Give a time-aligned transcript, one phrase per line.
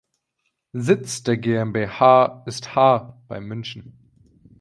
[0.73, 3.93] Sitz der GmbH ist Haar bei München.